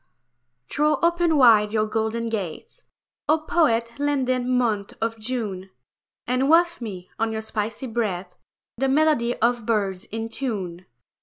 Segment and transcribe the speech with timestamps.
[0.67, 2.81] Throw open wide your golden gates,
[3.29, 5.69] O poet landed month of June,
[6.25, 8.35] And waft me, on your spicy breath,
[8.77, 10.87] The melody of birds in tune.